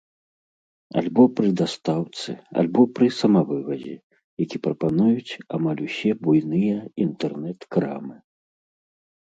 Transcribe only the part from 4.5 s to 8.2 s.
прапануюць амаль усе буйныя інтэрнэт-крамы.